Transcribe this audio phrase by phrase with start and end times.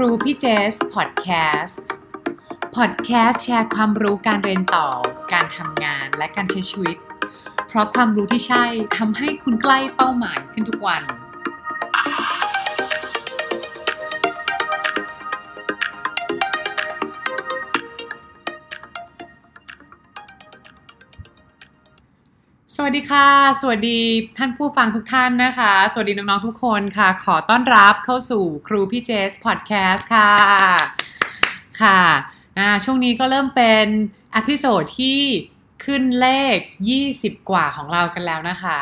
[0.00, 1.28] ครูพี่เจสพอดแค
[1.62, 1.88] สต์
[2.76, 4.88] พอดแคสต์แชร์ความรู้การเรียนต่อ
[5.32, 6.96] การทำงานและการใช้ชีวิต
[7.68, 8.64] เพราะความรู้ที่ใช่
[8.98, 11.02] ทำให้คุณใกล้เป้าหมายขึ้นทุกวัน
[22.90, 23.30] วัสดีค่ะ
[23.60, 24.00] สวัสดี
[24.38, 30.32] ท่านผู้ฟังทุกท่านนะคะ สวัสดีน้องๆทุกคนค่ะ ขอต้อนรับเข้าสู่ครูพี่เจสพอดแคสต์ค่ะ
[31.82, 32.00] ค่ะ
[32.84, 33.86] ช่วงนี้ก็เริ่มเป็น
[34.36, 35.20] episode ที่
[35.84, 36.56] ขึ้นเลข
[37.02, 38.78] 20 กว่าของเรากันแล้วนะคะ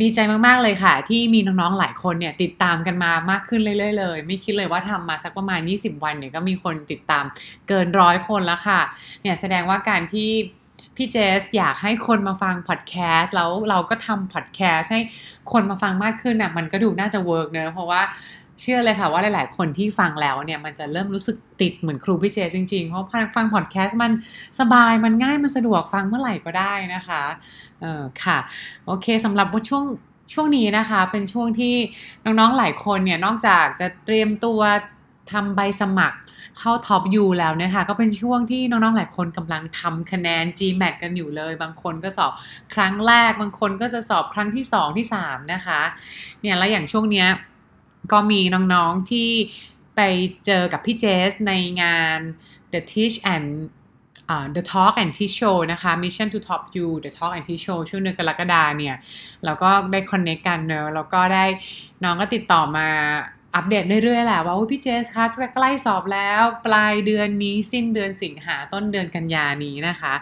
[0.00, 7.24] ดีใจมากๆเลยค่ะ ที่มีน้องๆหลายคนเนี่ยติดตามกันมามากขึ้นเรื่อยๆเลย ไม่คิดเลยว่าทำมาสักประมาณ 20 วันเนี่ยก็มีคนติดตาม
[7.68, 8.80] เกินร้อยคนแล้วค่ะ
[9.22, 10.30] เนี่ยแสดงว่าการที่
[10.96, 15.00] พี่เจนอยากให้คนมาฟังพอดแคสต์แล้วเราก็ทำพอดแคสต์ให้
[15.52, 18.02] คนมาฟังมากขึ้นน่ะมันก็ดูน่าจะ work เนอะเพราะว่า
[18.60, 24.12] เชื่อเลยค่ะว่าหลาย ๆ คนที่ฟังแล้วเนี่ยมันจะเริ่มรู้สึกติดเหมือนครูพี่เจสจริง ๆ เพราะฟังพอดแคสต์มัน
[24.60, 27.22] สบายมันง่ายมันสะดวกฟังเมื่อไหร่ก็ได้นะคะ
[27.80, 28.38] เออค่ะ
[28.86, 29.84] โอเคสำหรับช่วง
[30.34, 31.74] ช่วงนี้นะคะ เป็นช่วงที่
[32.24, 34.60] น้อง ๆ หลายคนเนี่ยนอกจากจะเตรียมตัว
[35.32, 36.18] ทำใบสมัคร
[36.58, 42.32] เข้าท็อปยูแล้วนะคะก็เป็นช่วงที่น้องๆหลายคนกำลังทำคะแนน GMAT กันอยู่เลย บางคนก็สอบ
[42.74, 45.80] ครั้งแรก บางคนก็จะสอบครั้งที่ 2 ที่ 3 นะคะ
[46.40, 47.28] เนี่ยแล้วอย่างช่วงเนี้ย
[48.12, 49.30] ก็มีน้องๆที่
[49.96, 50.00] ไป
[50.46, 52.18] เจอกับพี่เจสในงาน
[52.72, 53.48] The Teach and
[54.32, 57.62] uh, The Talk and Teach Show นะคะ Mission to Top You The Talk and Teach
[57.66, 58.96] Show ช่วงเดือนกรกฎาเนี่ย
[59.44, 61.44] เราก็ได้ connect กันเนอะแล้วก็ได้
[62.04, 62.88] น้องก็ติดต่อมา
[63.54, 70.14] อัปเดตเรื่อยๆแหละว่าพี่เจสคะจะใกล้สอบแล้ว ปลายเดือนนี้สิ้นเดือนสิงหาต้นเดือนกันยานี้นะคะ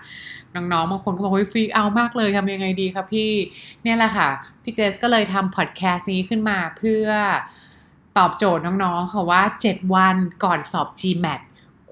[0.54, 3.32] น้องๆบางคนก็บอกว่าฟรีเอามากเลยทำยังไงดีครับพี่
[3.82, 4.28] เนี่ยแหละค่ะ
[4.62, 7.06] พี่เจสก็เลยทำพอดแคสต์นี้ขึ้นมาเพื่อ
[8.18, 11.40] ตอบโจทย์น้องๆค่ะว่า 7 วันก่อนสอบ GMAT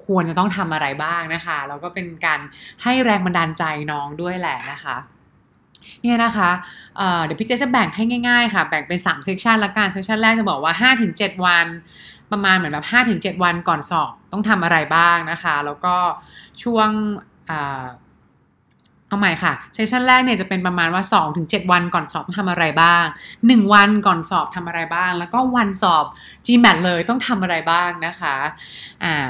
[0.05, 2.41] ควรจะต้องทำอะไรบ้างนะคะ แล้วก็เป็นการ
[2.83, 4.97] ให้แรงบันดาลใจน้องด้วยแหละนะคะ
[6.03, 6.51] เนี่ยนะคะ
[6.97, 11.67] เเดี๋ยวพี่เจจะแบ่งให้ง่ายๆค่ะ แบ่งเป็น3เซสชันละกันเซสชันแรกจะบอกว่า 5-7 วัน
[12.33, 15.95] ประมาณเหมือนแบบ 5-7 วันก่อนสอบต้องทำอะไรบ้างนะคะ แล้วก็
[16.63, 16.91] ช่วง
[19.09, 21.03] เอาใหม่ค่ะเซสชันแรกเนี่ยจะเป็นประมาณว่า
[21.39, 23.05] 2-7 วันก่อนสอบทำอะไรบ้าง
[23.39, 26.05] 1 วันก่อนสอบทำอะไรบ้าง แล้วก็วันสอบ
[26.47, 28.37] GMAT เลยต้องทำอะไรบ้างนะคะ
[29.05, 29.27] อ่า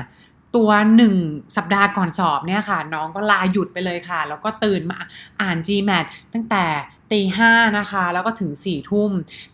[0.57, 1.15] ตัวหนึ่ง
[1.57, 4.99] สัปดาห์ก่อนสอบเนี่ยค่ะ น้องก็ลาหยุดไปเลยค่ะ แล้วก็ตื่นมา
[5.43, 6.65] อ่าน GMAT ตั้งแต่
[7.13, 9.11] ตีห้านะคะ แล้วก็ถึง4ี่ทุ่ม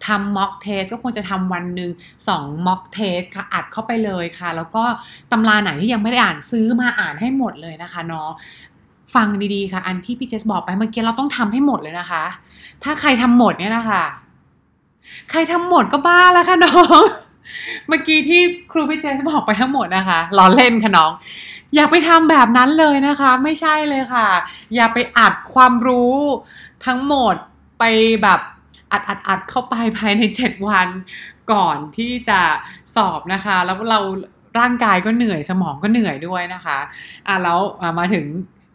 [0.06, 1.90] ทำ mock test ก็ควรจะทำวันหนึ่ง
[2.28, 4.84] 2 mock test ค่ะ อัดเข้าไปเลยค่ะ แล้วก็
[5.32, 8.30] ตำราไหนที่ยังไม่ได้อ่านซื้อมาอ่านให้หมดเลยนะคะน้อง
[9.14, 12.24] ฟังดีๆค่ะ อันที่พี่เจสบอกไปเมื่อกี้เราต้องทำให้หมดเลยนะคะ
[12.82, 14.04] ถ้าใครทำหมดเนี่ยนะคะ
[15.30, 17.02] ใครทำหมดก็บ้าแล้วค่ะน้อง
[17.88, 18.40] เมื่อกี้ที่
[18.72, 21.10] ครูพี่เจสบอกไปทั้งหมดนะคะล้อเล่นค่ะน้อง
[21.74, 24.28] อย่าไปทำแบบนั้นเลยนะคะ ไม่ใช่เลยค่ะ
[24.74, 26.16] อย่าไปอัดความรู้
[26.86, 27.34] ทั้งหมด
[27.78, 27.84] ไป
[28.22, 28.40] แบบ
[28.92, 30.88] อัดอัดอัดเข้าไปภายในเจ็ดวัน
[31.52, 32.40] ก่อนที่จะ
[32.94, 34.00] สอบนะคะ แล้วเรา
[34.58, 36.78] ร่างกายก็เหนื่อยสมองก็เหนื่อยด้วยนะคะ
[37.26, 37.58] อะแล้ว
[37.98, 38.24] มาถึง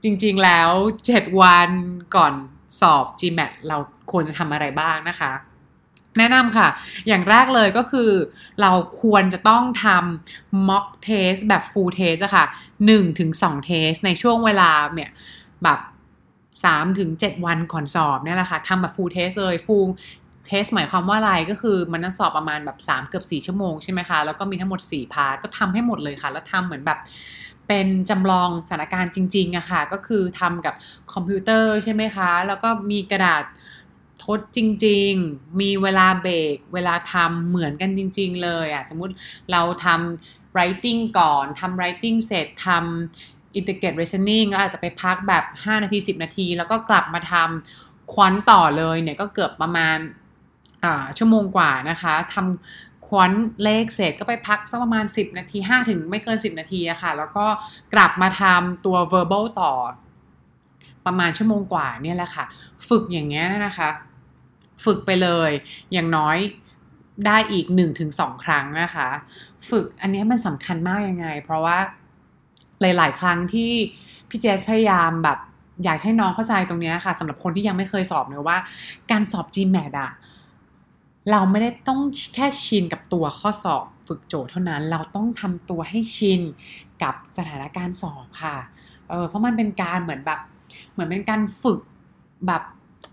[0.03, 0.69] จริงๆแล้ว
[1.06, 1.69] เจ็ดวัน
[2.16, 2.34] ก่อน
[2.81, 3.78] สอบ GMAT เรา
[4.12, 5.31] ควรจะทำอะไรบ้างนะคะ
[6.19, 6.68] แนะนำค่ะ
[7.07, 8.09] อย่างแรกเลยก็คือ
[8.62, 8.72] เรา
[9.02, 12.46] ควรจะต้องทำ mock test แบบ full test อะค่ะ
[12.84, 15.12] 1ถึง2 test ในช่วงเวลาเนี่ย
[15.63, 15.80] แบบ
[16.40, 19.88] 3ถึง7วันก่อนสอบเนี่ยแหละค่ะทำแบบ full test เลย full
[20.50, 27.00] test หมายความว่าอะไรก็คือมันต้องสอบประมาณแบบ 3 เกือบ 4 ชั่วโมงใช่ไหมคะ แล้วก็มีทั้งหมด 4 พาร์ทก็ทำให้หมดเลยค่ะ แล้วทำเหมือนแบบ
[27.68, 30.75] เป็นจำลองสถานการณ์จริงๆอะค่ะ ก็คือทำกับ
[31.13, 33.44] คอมพิวเตอร์ใช่ไหมคะ แล้วก็มีกระดาษ
[34.38, 39.13] ดจริง ๆ มีเวลาเบรกเวลาทำเหมือนกันจริง ๆ เลยอะสมมุติ
[39.51, 49.97] เราทำ writing ก่อนทำ writing เสร็จทำ integrate reasoning แล้วอาจจะไปพักแบบ 5 นาที 10 นาที แล้วก็กลับมาทำควอนต่อเลยเนี่ยก็เกือบประมาณ
[51.18, 53.31] ชั่วโมงกว่านะคะทำควอน
[53.63, 57.45] เลขเสร็จก็ไปพักสักประมาณ 10 นาที 5 ถึงไม่เกิน 10 นาทีอะค่ะ แล้วก็
[57.94, 59.74] กลับมาทำตัว verbal ต่อ
[61.06, 62.45] ประมาณชั่วโมงกว่าเนี่ยแหละค่ะ
[62.88, 63.89] ฝึกอย่างเงี้ยนะคะ
[64.86, 65.52] ฝึกไปเลย
[65.94, 66.38] อย่างน้อย
[67.26, 69.10] ได้อีก1สครั้งนะคะ
[69.70, 71.78] ฝึกอันนี้มันสำคัญมากยังไง เพราะว่า
[72.81, 73.72] หลาย ๆ ครั้งที่
[74.30, 75.40] พี่เจสพยายามแบบ
[75.84, 78.58] อยากให้น้องเข้าใจตรงนี้ค่ะสำหรับคนที่ยังไม่เคยสอบเนะว่า
[79.12, 80.12] การสอบ GMAT อะ
[81.31, 82.00] เราไม่ได้ต้อง
[82.36, 86.42] แค่ชินกับตัวข้อสอบฝึกโจทย์เท่านั้น เราต้องทำตัวให้ชิน
[87.04, 88.58] กับสถานการณ์สอบค่ะ
[89.10, 90.40] เออเพราะมันเป็นการเหมือนแบบ
[90.92, 91.80] เหมือนเป็นการฝึก
[92.48, 92.64] แบบ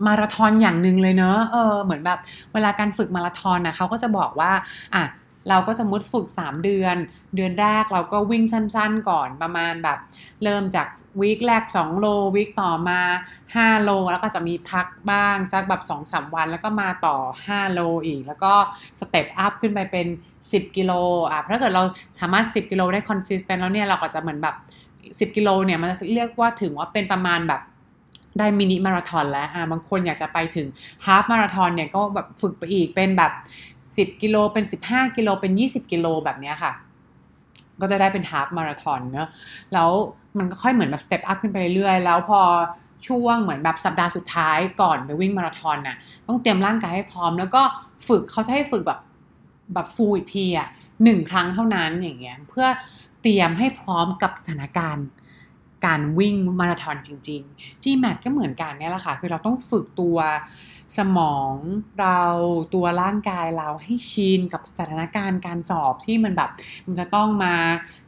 [0.06, 2.18] มาราธอนอย่างหนึ่งเลยเนอะเออเหมือนแบบ
[2.54, 4.52] เวลาการฝึกมาราธอนนะเขาก็จะบอกว่า
[4.96, 5.04] อะ
[5.50, 6.96] เราก็สมมติฝึก 3 เดือน
[7.36, 9.98] เดือนแรกเราก็วิ่งสั้นๆก่อนประมาณแบบ
[10.42, 10.86] เริ่มจาก
[11.20, 13.00] week แรก 2 โล week ต่อมา
[13.44, 17.16] 5 โล แล้วก็จะมีพักบ้าง สักแบบ 2-3 วัน แล้วก็มาต่อ
[17.46, 18.52] 5 โลอีก แล้วก็
[19.00, 20.06] step up ขึ้นไปเป็น
[20.42, 20.92] 10 กิโล
[21.30, 21.82] อะถ้าเกิดเรา
[22.18, 24.56] สามารถ 10 กิโลได้ consistent แล้วเนี่ย เราก็จะเหมือนแบบ
[25.32, 27.62] 10 กิโลเนี่ย มันจะเรียกว่าถึงว่าเป็นประมาณแบบ
[28.38, 30.66] ได้ mini marathon แล้วอ่าบางคนอยากจะไปถึง
[31.04, 33.32] half marathon เนี่ยก็แบบฝึกไปอีกเป็นแบบ
[33.76, 36.72] 10 กิโลเป็น 15 กิโลเป็น 20 กิโลแบบนี้ค่ะ
[37.80, 39.28] ก็จะได้เป็น half marathon เนอะ
[39.72, 39.90] แล้ว
[40.38, 42.40] มันก็ค่อยเหมือนแบบ step up ขึ้นไปเรื่อยๆ แล้วพอ
[43.06, 45.96] ช่วงเหมือนแบบสัปดาห์สุดท้ายก่อนไปวิ่งมาราธอนน่ะ
[46.26, 47.62] ต้องเตรียมร่างกายให้พร้อม แล้วก็
[48.08, 49.00] ฝึกเขาจะให้ฝึกแบบ
[49.74, 50.68] แบบ full อีกทีอะ
[51.04, 52.66] หนึ่งครั้งเท่านั้นอย่างเงี้ยเพื่อ
[53.22, 55.06] เตรียมให้พร้อมกับสถานการณ์
[55.84, 60.18] การวิ่งมาราธอนจริงๆ GMAT ก็เหมือนกันเนี่ยแหละค่ะ คือเราต้องฝึกตัว
[60.98, 61.54] สมอง
[62.00, 62.20] เรา
[62.74, 66.50] ตัวร่างกายเราให้ชินกับสถานการณ์การสอบที่มันแบบ
[66.86, 67.54] มันจะต้องมา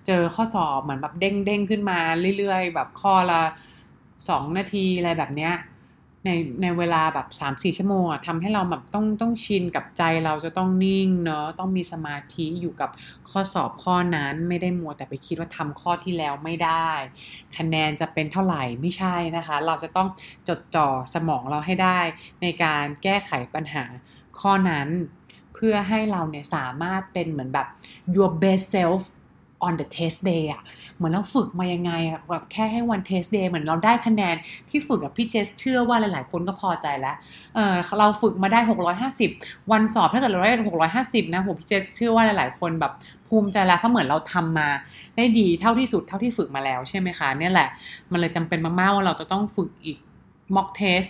[0.06, 1.98] เจอข้อสอบเหมือนแบบเด้งเด้งขึ้นมา
[2.38, 3.42] เรื่อยๆ แบบข้อละ
[4.28, 5.54] สองนาทีอะไรแบบเนี้ย
[6.24, 6.30] ใน
[6.62, 12.90] ในเวลาแบบ3-4ชั่วโมงอะทำให้เราแบบต้องต้องชินกับใจเราจะต้องนิ่งเนาะต้องมีสมาธิอยู่กับ
[13.30, 16.90] ข้อสอบข้อนั้นไม่ได้มัวแต่ไปคิดว่าทำข้อที่แล้วไม่ได้
[17.56, 20.08] คะแนนจะเป็นเท่าไหร่ไม่ใช่นะคะ เราจะต้อง
[20.48, 22.00] จดจ่อสมองเราให้ได้
[22.42, 23.84] ในการแก้ไขปัญหา
[24.40, 24.88] ข้อนั้น
[25.54, 27.66] เพื่อให้เราเนี่ยสามารถเป็นเหมือนแบบ
[28.16, 29.02] your best self
[29.66, 30.62] on the test day อะ
[30.96, 34.36] เหมือนเราฝึกมายังไงอะแบบแค่ให้วัน test day เหมือนเราได้คะแนน
[34.70, 37.16] ที่ฝึกกับพี่เจสเชื่อว่าหลาย ๆ คนก็พอใจแล้ว
[37.54, 38.60] เออเราฝึกมาได้
[39.14, 40.54] 650 วันสอบถ้าเกิดเราได้
[40.92, 42.92] 650นะโหพี่เจสเชื่อว่าหลาย ๆ คนแบบ
[43.28, 44.68] ภูมิใจแล้วเพราะเหมือนเราทำมา
[45.16, 47.68] ได้ดีเท่าที่สุดเท่าที่ฝึกมาแล้วใช่ไหมคะเนี่ยแหละ
[48.12, 49.98] มันเลยจำเป็นมากๆว่าเราจะต้องฝึกอีก
[50.54, 51.08] mock test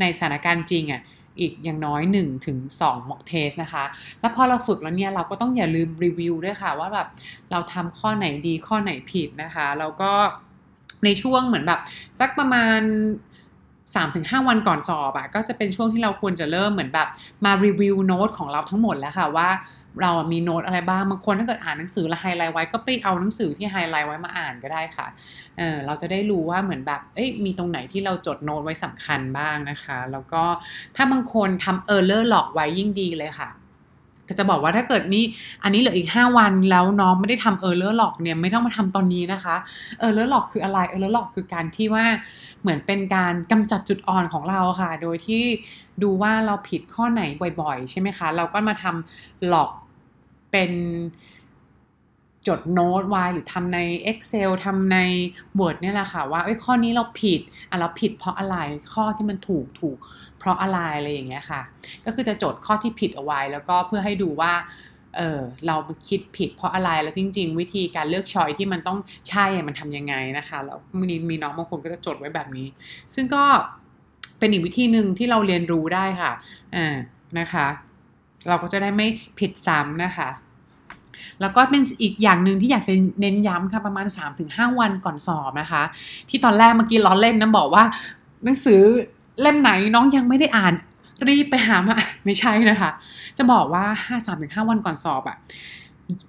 [0.00, 1.00] ในสถานการณ์จริงอะ่ะ
[1.40, 3.84] อีกอย่างน้อย1ถึง2 mock test นะคะ
[4.20, 7.08] แล้วพอเราฝึกแล้วเนี่ยเราก็ต้องอย่าลืมรีวิวด้วยค่ะ ว่าแบบ
[7.50, 10.10] เราทำข้อไหนดีข้อไหนผิดนะคะแล้วก็
[11.04, 11.80] ในช่วงเหมือนแบบ
[12.20, 12.80] สักประมาณ
[13.84, 17.08] 3-5 วันก่อนสอบอะก็จะเป็นช่วงที่เราควรจะเริ่มเหมือนแบบ
[17.44, 19.48] มารีวิวโน้ตของเราทั้งหมดแล้วค่ะว่า
[20.02, 25.06] เรามีโน้ตอะไรบ้างบางคนถ้าเกิดอ่านหนังสือแล้วไฮไลท์ไว้ก็ไปเอาหนังสือที่ไฮไลท์ไว้มาอ่านก็ได้ค่ะ
[25.58, 30.42] เออเราจะได้รู้ว่าเหมือนแบบเอ้ยมีตรงไหนที่เราจดโน้ตไว้สำคัญบ้างนะคะ แล้วก็
[30.96, 33.50] ถ้าบางคนทำ error log ไว้ยิ่งดีเลยค่ะ
[34.26, 35.24] แต่จะบอกว่าถ้าเกิดนี่
[35.62, 39.56] อันนี้เหลืออีก 5 วันแล้วน้องไม่ได้ทำ error log เนี่ยไม่ต้องมาทำตอนนี้นะคะ
[39.98, 42.06] error log คืออะไร error log คือการที่ว่า
[42.60, 45.44] เหมือนเป็นการกำจัดจุดอ่อนของเราค่ะ โดยที่
[46.02, 47.22] ดูว่าเราผิดข้อไหน
[47.60, 49.70] บ่อยๆ ใช่ไหมคะ เราก็มาทำ log
[50.54, 50.72] เป็น
[52.48, 53.78] จดโน้ตไว้หรือทำใน
[54.10, 54.98] Excel ทำใน
[55.58, 57.40] Word เนี่ยแหละค่ะ ว่าเอ้ยข้อนี้เราผิด
[57.70, 58.56] อะเราผิดเพราะอะไร
[58.92, 59.98] ข้อที่มันถูกถูก
[60.38, 61.60] เพราะอะไรอะไรอย่างเงี้ยค่ะ
[62.04, 64.52] ก็คือจะจดข้อที่ผิดเอาไว้ แล้วก็เพื่อให้ดูว่า
[65.16, 65.76] เออเรา
[66.08, 68.98] คิดผิดเพราะอะไรแล้วจริง ๆ วิธีการเลือกชอยที่มันต้อง
[69.28, 72.66] ใช่มันทำยังไงนะคะแล้วมีมีน้องบางคนก็จะจดไว้แบบนี้
[73.14, 73.44] ซึ่งก็
[74.38, 76.32] เป็นอีกวิธีหนึ่งที่เราเรียนรู้ได้ค่ะ
[76.76, 76.94] อ่า
[77.38, 77.66] นะคะ
[78.48, 79.06] เราก็จะได้ไม่
[79.38, 80.28] ผิดซ้ำนะคะ
[81.40, 84.06] แล้วก็เป็นอีกอย่างหนึ่งที่อยากจะเน้นย้ำค่ะประมาณ
[84.42, 85.82] 3-5 วันก่อนสอบนะคะ
[86.28, 87.84] ที่ตอนแรกเมื่อกี้ล้อเล่นนะบอกว่า
[88.44, 88.80] หนังสือ
[89.40, 90.74] เล่มไหนน้องยังไม่ได้อ่าน
[91.28, 92.90] รีบไปหามาไม่ใช่นะคะ
[93.38, 93.84] จะบอกว่า
[94.26, 95.36] 5-3-5 วันก่อนสอบอะ่ะ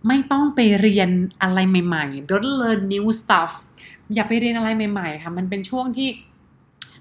[0.08, 1.10] ไม่ต้องไปเรียน
[1.42, 3.52] อะไรใหม่ๆ don't learn new stuff
[4.14, 6.10] อย่าไปเรียนอะไรใหม่ๆค่ะ มันเป็นช่วงที่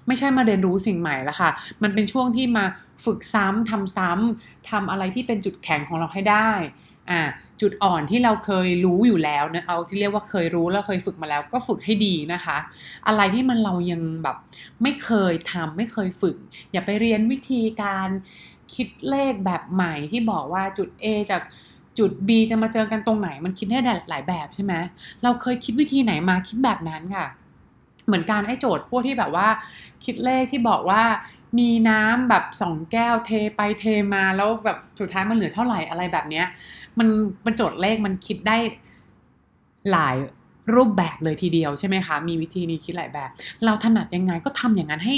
[0.07, 1.49] ไม่ใช่มาเรียนรู้สิ่งใหม่แล้วค่ะ
[1.83, 2.65] มันเป็นช่วงที่มา
[3.05, 6.51] ฝึกซ้ำทำซ้ำทำอะไรที่เป็นจุดแข็งของเราให้ได้
[7.09, 7.19] อ่า
[7.61, 12.57] จุดอ่อนที่เราเคยรู้อยู่แล้วนะเอาที่เรียกว่าเคยรู้แล้วเคยฝึกมาแล้วก็ฝึกให้ดีนะคะ
[13.07, 14.37] อะไรที่มันเรายังแบบ
[14.81, 16.35] ไม่เคยทำไม่เคยฝึก
[16.71, 18.09] อย่าไปเรียนวิธีการ
[18.73, 21.41] คิดเลขแบบใหม่ที่บอกว่าจุด A จาก
[21.99, 24.73] จุด B จะมาเจอกันตรงไหนมันคิดได้หลายแบบใช่ไหม
[25.23, 27.25] เราเคยคิดวิธีไหนมาคิดแบบนั้นค่ะ
[28.05, 29.47] เหมือนการไอ้โจทย์พวกที่แบบว่า
[30.05, 31.03] คิดเลขที่บอกว่า
[31.59, 33.85] มีน้ำแบบสองแก้วเทไปเท
[34.15, 36.45] มาแล้วแบบสุดท้ายมันเหลือเท่าไหร่อะไรแบบเนี้ย
[36.99, 37.07] มัน
[37.45, 38.57] มันโจทย์เลขมันคิดได้
[39.91, 40.15] หลาย
[40.75, 43.29] รูปแบบเลยทีเดียวใช่ไหมคะ มีวิธีนี้คิดหลายแบบ
[43.65, 45.15] เราถนัดยังไงก็ทำอย่างนั้นให้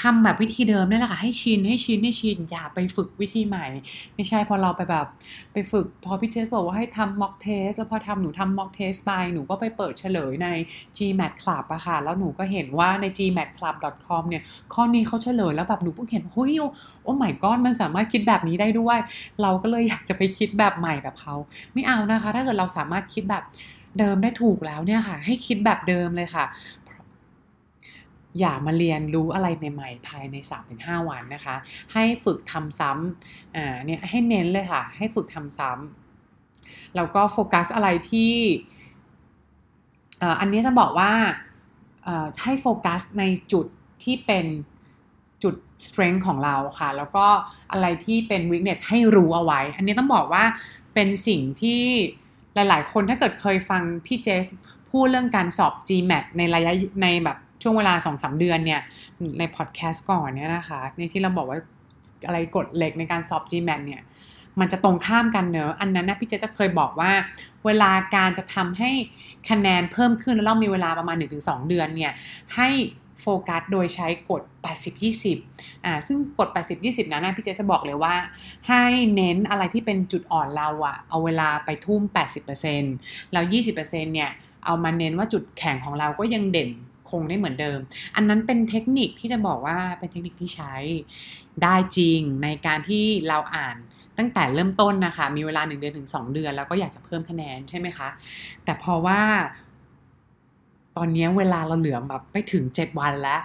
[0.00, 3.66] ทำแบบวิธีเดิมนี่แหละค่ะให้ชินให้ชินให้ชินอย่าไปฝึกวิธีใหม่
[4.14, 5.06] ไม่ใช่พอเราไปแบบ
[5.52, 10.48] ไปฝึกพอพี่เจสบอกว่าให้ทำ mock test แล้วพอทำหนูทำ mock test ไปหนูก็ไปเปิดเฉลยใน
[10.96, 14.42] GMAT Club อะค่ะ แล้วหนูก็เห็นว่าใน gmatclub.com เนี่ย
[14.74, 16.52] ข้อนี้เขาเฉลยแล้วแบบหนูเพิ่งเห็นเฮ้ย
[17.02, 18.98] โอ้ไม่ก้อนมันสามารถคิดแบบนี้ได้ด้วย
[19.42, 21.34] เราก็เลยอยากจะไปคิดแบบใหม่แบบเขา
[21.72, 23.44] ไม่เอานะคะ ถ้าเกิดเราสามารถคิดแบบ
[23.98, 26.44] เดิมได้ถูกแล้วเนี่ยค่ะ ให้คิดแบบเดิมเลยค่ะ
[28.40, 30.36] อย่ามาเรียนรู้อะไรใหม่ๆภายใน
[30.72, 31.56] 3-5 วันนะคะ
[31.92, 35.72] ให้ฝึกทำซ้ำอ่าเนี่ยให้เน้นเลยค่ะ ให้ฝึกทำซ้
[36.96, 38.32] แล้วก็โฟกัสอะไรที่
[40.40, 41.12] อันนี้จะบอกว่า
[42.42, 43.66] ให้โฟกัสในจุด
[44.04, 44.46] ที่เป็น
[45.42, 45.54] จุด
[45.86, 47.26] strength ของเราค่ะ แล้วก็
[47.72, 50.44] อะไรที่เป็น weakness ให้รู้เอาไว้ อันนี้ต้องบอกว่า
[50.94, 51.82] เป็นสิ่งที่
[52.54, 54.46] หลาย ๆ คนถ้าเกิดเคยฟังพี่เจส
[54.90, 56.72] พูดเรื่องการสอบ GMAT ในระยะ
[57.02, 58.80] ในแบบ ช่วงเวลา2-3เดือนเนี่ย
[59.38, 61.58] ในพอดแคสต์ก่อนเนี่ยนะคะในที่เราบอกว่า
[62.26, 64.02] อะไรกฎเหล็กในการสอบ GMAT เนี่ย
[64.60, 67.12] มันจะตรงข้ามกันเนอะอันนั้นนะพี่เจจะเคยบอกว่า
[67.64, 68.90] เวลาการจะทำให้
[69.50, 72.12] คะแนนเพิ่มขึ้นแล้วเรามีเวลาประมาณ 1-2 เดือนเนี่ย
[72.56, 72.68] ให้
[73.20, 74.42] โฟกัสโดยใช้กฎ
[75.12, 78.14] 80-20 อ่า ซึ่งกฎ 80-20 นั้นนะพี่เจจะบอกเลยว่า
[78.68, 78.82] ให้
[79.14, 82.00] เน้นอะไรที่เป็นจุดอ่อนเราอะเอาเวลาไปทุ่ม
[82.66, 84.30] 80%แล้ว 20%เนี่ย
[84.66, 86.70] เอามาเน้นว่าจุดแข็งของเราก็ยังเด่น
[87.12, 87.78] คงได้เหมือนเดิม
[88.16, 90.74] อันนั้นเป็นเทคนิคที่จะบอกว่าเป็นเทคนิคที่ใช้
[91.62, 93.76] ได้จริงในการที่เราอ่าน
[94.18, 98.08] ตั้งแต่เริ่มต้นนะคะ มีเวลา 1 เดือนถึง 2 เดือน แล้วก็อยากจะเพิ่มคะแนนใช่ไหมคะ
[98.64, 99.20] แต่พอว่า
[100.96, 103.40] ตอนนี้เวลาเราเหลือแบบไม่ถึง 7 วันแล้ว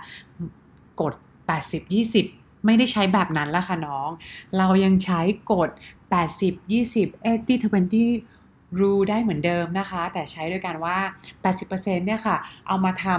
[1.01, 1.13] กด
[1.47, 1.81] 80
[2.24, 4.09] 20 ไม่ได้ใช้แบบนั้นแล้วค่ะน้อง
[4.57, 5.21] เรายังใช้
[5.51, 5.69] กด
[6.12, 8.37] 80 20 80 20
[8.81, 10.97] รูได้เหมือนเดิมนะคะ แต่ใช้ด้วยกันว่า
[11.43, 13.17] 80%เนี่ยค่ะ เอามาทำ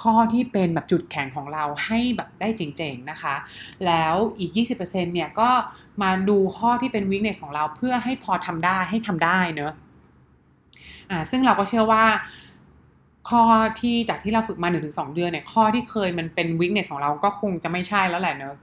[0.00, 3.34] ข้อที่เป็นแบบจุดแข็งของเราให้แบบได้เจ๋งๆนะคะ
[3.86, 5.50] แล้วอีก 20%เนี่ยก็
[6.02, 9.72] มาดูข้อที่เป็น weakness ของเราเพื่อให้พอทำได้ให้ทำได้เนอะ
[11.10, 12.04] อ่าซึ่งเราก็เชื่อว่า
[13.30, 13.42] ข้อ
[13.80, 18.54] ที่จากที่เราฝึกมาหนึ่งถึงสองเดือนเนี่ยข้อที่เคยมันเป็น weakness ของเราก็คงจะไม่ใช่แล้วแหละเนอะ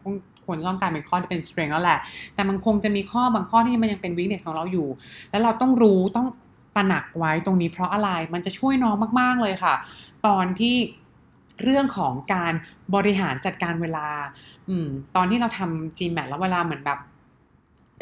[0.45, 1.99] ควรต้องการเป็นข้อที่เป็น strength แล้วแหละ
[2.35, 4.87] แต่มันคงจะมีข้อบางข้อที่มันยังเป็น weakness ของเราอยู่
[5.31, 6.27] แล้วเราต้องรู้ต้อง
[6.75, 9.75] ตระหนักไว้ตรงนี้เพราะอะไรมันจะช่วยน้องมาก ๆเลยค่ะ
[10.27, 10.75] ตอนที่
[11.63, 12.53] เรื่องของการ
[12.95, 14.07] บริหารจัดการเวลา
[14.69, 16.99] อืมตอนที่เราทำ GMAT แล้วเวลาเหมือนแบบ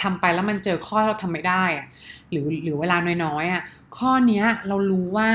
[0.02, 1.64] ทำไปแล้วมันเจอข้อเราทำไม่ได้
[2.32, 3.64] หรือหรือเวลาน้อยๆอะ
[3.98, 5.32] ข้อนี้เรารู้ว่า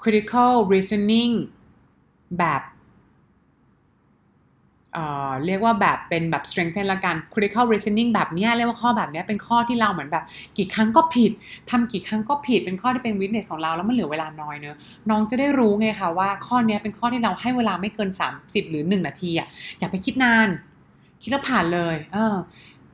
[0.00, 1.34] critical reasoning
[2.38, 2.62] แบบ
[5.46, 10.24] เรียกว่าแบบเป็นแบบ strengthen ละกัน critical reasoning แบบนี้เรียกว่าข้อแบบนี้เป็นข้อที่เราเหมือนแบบ
[10.58, 11.32] กี่ครั้งก็ผิด
[11.70, 14.76] ทำกี่ครั้งก็ผิด เป็นข้อที่เป็น weakness ของเราแล้วมันเหลือเวลาน้อยเนอะ
[15.10, 18.10] น้องจะได้รู้ไงคะว่าข้อนี้เป็นข้อที่เราให้เวลาไม่เกิน
[18.40, 19.48] 30 หรือ 1 นาทีอะ
[19.78, 20.48] อย่าไปคิดนาน
[21.22, 22.36] คิดแล้วผ่านเลย เออ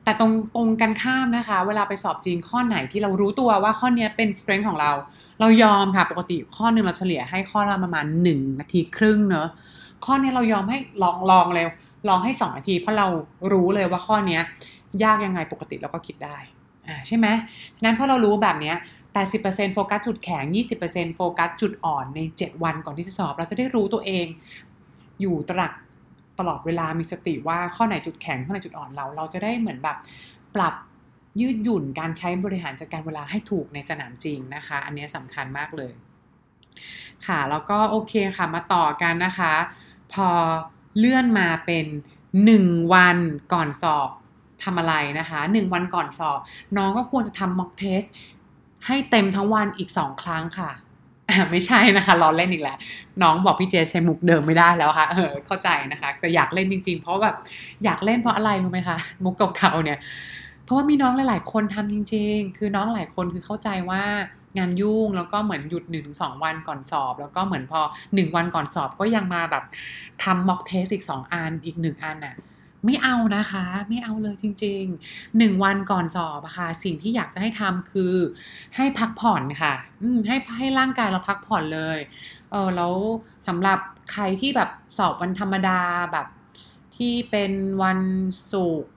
[0.03, 4.91] แต่ตรงตรงกันข้ามนะคะ เวลาไปสอบจริงข้อไหนที่เรารู้ตัวว่าข้อนี้เป็น strength ของเรา
[5.39, 9.47] เรายอมค่ะปกติข้อหนึ่งเราเฉลี่ยให้ข้อละประมาณ 1 นาทีครึ่งเนอะ
[10.05, 11.65] ข้อนี้เรายอมให้ลองลองเลย
[12.07, 13.07] ลองให้สองนาทีเพราะเรา
[13.53, 14.39] รู้เลยว่าข้อนี้
[15.03, 16.37] ยากยังไงปกติเราก็คิดได้
[16.87, 17.27] อ่าใช่ไหม
[17.77, 18.73] ฉะนั้นพอเรารู้แบบนี้
[19.23, 20.43] 80%โฟกัสจุดแข็ง
[20.81, 24.25] 20%โฟกัสจุดอ่อนใน 7 วันก่อนที่จะสอบ เราจะได้รู้ตัวเอง
[25.21, 25.73] อยู่ตรัก
[26.39, 29.97] ตลอดเวลามีสติว่าข้อไหนจุดแข็งข้อไหนจุดอ่อนเรา เราจะได้เหมือนแบบ
[30.55, 30.75] ปรับ
[31.41, 35.93] ยืดหยุ่นการใช้บริหารจัดการเวลาให้ถูกในสนามจริงนะคะ อันนี้สำคัญมากเลย
[37.27, 39.53] ค่ะ แล้วก็โอเคค่ะมาต่อกันนะคะ
[40.13, 40.27] พอ
[40.97, 41.85] เลื่อนมาเป็น
[42.39, 43.17] 1 วัน
[43.53, 44.09] ก่อนสอบ
[44.63, 46.39] ทำอะไรนะคะ 1 วันก่อนสอบ
[46.77, 48.01] น้องก็ควรจะทำม็อกเทส
[48.85, 50.71] ให้เต็มทั้งวันอีก 2 ครั้งค่ะ
[51.51, 52.77] ไม่ใช่นะคะรอเล่นอีกแล้ว
[53.21, 57.35] น้องบอกพี่เจใช้มุกเดิมไม่ได้แล้วค่ะ เออเข้าใจนะคะ แต่อยากเล่นจริง ๆ เพราะแบบ
[57.83, 59.99] อยากเล่นเพราะอะไรรู้ไหมคะมุกเก่าๆเนี่ย
[60.63, 64.03] เพราะว่ามีน้องหลายๆคนทำจริง ๆ คือน้องหลายคนคือเข้าใจว่า
[64.57, 67.81] งานยุ่งแล้วก็เหมือนหยุดหนึ่งสองวันก่อนสอบ แล้วก็เหมือนพอ
[68.15, 69.63] หนึ่งวันก่อนสอบก็ยังมาแบบ
[70.23, 72.35] ทำม็อกเทสอีกสองอันอีกหนึ่งอันน่ะ
[72.85, 78.13] ไม่เอานะคะ ไม่เอาเลยจริงๆหนึ่งวันก่อนสอบอะค่ะสิ่งที่อยากจะให้ทำคือ
[78.75, 79.73] ให้พักผ่อนค่ะ
[80.27, 81.97] ให้ให้ร่างกายเราพักผ่อนเลย
[82.51, 82.93] เออแล้ว
[83.47, 83.79] สำหรับ
[84.11, 85.79] ใครที่แบบสอบวันธรรมดา
[86.11, 86.27] แบบ
[86.95, 87.51] ที่เป็น
[87.83, 87.99] วัน
[88.51, 88.91] ศุกร์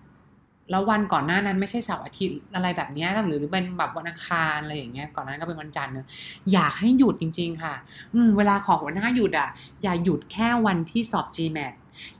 [0.70, 6.06] แล้ววันก่อนหน้านั้นไม่ใช่เสาร์อาทิตย์อะไรแบบนี้หรือเป็นแบบวันอังคารอะไรอย่างเงี้ยก่อนนั้นก็เป็นวันจันทร์เนอะ
[6.52, 7.74] อยากให้หยุดจริง ๆ ค่ะ
[8.14, 9.48] อืมเวลาขอหัวหน้าหยุดอะ
[9.82, 11.72] อย่าหยุดแค่วันที่สอบ GMAT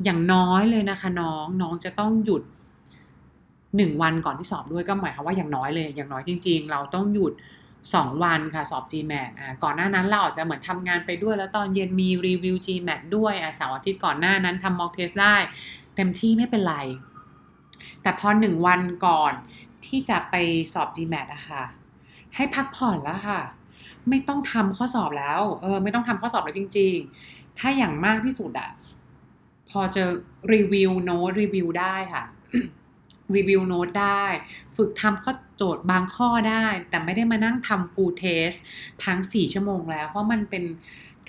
[0.04, 2.42] อย่างน้อยเลยนะคะน้องน้องจะต้องหยุด
[3.76, 7.32] หนึ่งวันก่อนที่สอบด้วยก็หมายความว่าอย่างน้อยเลยอย่างน้อยจริง ๆ เราต้องหยุด
[7.94, 15.36] สองวันค่ะสอบ GMAT อ่าก่อนหน้านั้นเราอาจจะเหมือนทำงานไปด้วย แล้วตอนเย็นมีรีวิว GMAT ด้วยอ่าเสาร์อาทิตย์ก่อนหน้านั้นทำ mock test ได้
[15.96, 16.76] เต็มที่ไม่เป็นไร
[18.02, 19.32] แต่พอหนึ่งวันก่อน
[19.86, 20.34] ที่จะไป
[20.72, 21.64] สอบ GMAT อะค่ะ
[22.34, 23.40] ให้พักผ่อนแล้วค่ะ
[24.08, 26.94] ไม่ต้องทำข้อสอบแล้ว เออ ไม่ต้องทำข้อสอบแล้วจริง
[27.28, 28.70] ๆ ถ้าอย่างมากที่สุดอะ
[29.70, 30.02] พอจะ
[30.52, 32.24] รีวิวโน้ตรีวิวได้ค่ะ
[33.36, 34.24] รีวิวโน้ตได้
[34.76, 38.50] ฝึกทำข้อโจทย์บางข้อได้ แต่ไม่ได้มานั่งทำ full test
[39.04, 40.64] ทั้ง 4 ชั่วโมงแล้ว เพราะมันเป็น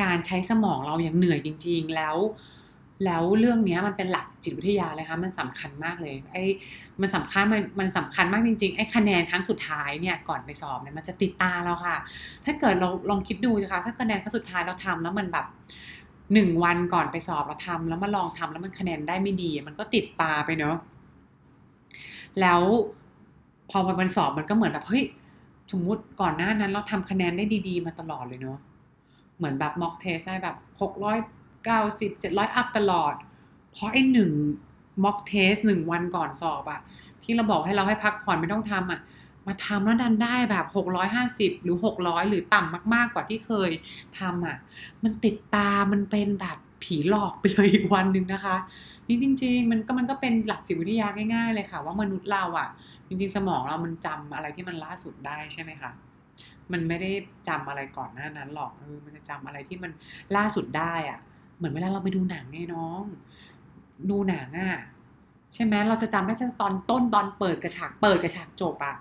[0.02, 2.16] การใช้สมองเราอย่างเหนื่อยจริง ๆ แล้ว
[3.06, 6.44] แล้วเรื่องนี้มันเป็นหลักจิตวิทยาเลยค่ะมันสำคัญมากเลยไอ้
[7.02, 11.98] มันสำคัญมันมันสำคัญมากจริงๆไอ้คะแนนครั้งสุดท้ายเนี่ยก่อนไปสอบเนี่ยมันจะติดตาเราค่ะ
[12.46, 15.46] ถ้าเกิดเราลองคิดดูนะคะถ้าคะแนนครั้งสุดท้ายเราทำแล้วมันแบบ
[16.34, 20.76] หนึ่งวันก่อนไปสอบเราทำแล้วมาลองทำแล้วมันคะแนนได้ไม่ดี มันก็ติดตาไปเนาะ
[22.42, 22.62] แล้ว
[23.70, 25.04] พอวันสอบมันก็เหมือนแบบเฮ้ย
[25.72, 28.60] สมมุติก่อนหน้านั้นเราทำคะแนนได้ดี ๆ มาตลอดเลยเนาะ
[29.38, 31.18] เหมือนแบบ mock test ได้แบบหกร้อย
[31.66, 33.14] เก้าสิบเจ็ดร้อย up ตลอด
[33.72, 34.32] เพราะไอ้หนึ่ง
[35.04, 36.80] mock test หนึ่งวันก่อนสอบอะ
[37.24, 39.00] ที่เราบอกให้เราให้พักผ่อนไม่ต้องทำอะ
[39.48, 43.70] มาทำแล้วดันได้แบบหกร้อยห้าสิบหรือหกร้อยหรือต่ำมาก ๆ กว่าที่เคย
[44.20, 44.58] ทำอะ
[45.04, 48.56] มันติดตามันเป็นแบบผีหลอกไปเลยอีกวันหนึ่งนะคะ
[49.08, 52.68] นี่จริง ๆ มันก็มันก็เป็นหลักจิตวิทยาง่าย ๆ เลยค่ะ ว่ามนุษย์เราอะ
[53.08, 55.92] จริง ๆ สมองเรามันจำอะไรที่มันล่าสุดได้ใช่ไหมคะ
[56.72, 57.12] มันไม่ได้
[57.48, 59.92] จำอะไรก่อนหน้านั้นหรอกเออมันจะจำอะไรที่มัน
[60.36, 61.20] ล่าสุดได้อะ
[61.58, 63.04] เหมือนเวลาเราไปดูหนังไงน้อง
[64.10, 64.76] ดูหนังอะ
[65.54, 68.96] ใช่ไหมเราจะจำได้แค่ตอนต้นตอนเปิดกระฉากเปิดกระฉากจบอะ